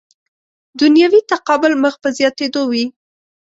[0.79, 2.85] دنیوي تقابل مخ په زیاتېدو وي.